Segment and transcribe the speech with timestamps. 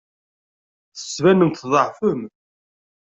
[0.95, 2.21] Tettbanem-d tḍeɛfem.